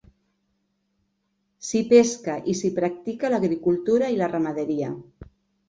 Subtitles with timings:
[1.67, 4.93] S'hi pesca i s'hi practica l'agricultura i la ramaderia.